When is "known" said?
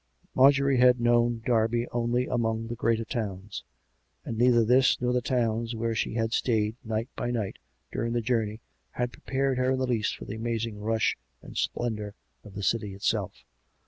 0.99-1.43